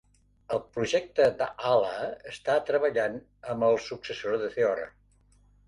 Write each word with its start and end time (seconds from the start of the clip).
El 0.55 0.61
projecte 0.77 1.27
Daala 1.41 2.07
està 2.33 2.57
treballant 2.71 3.21
amb 3.55 3.69
el 3.71 3.81
successor 3.91 4.43
de 4.43 4.53
Theora. 4.59 4.91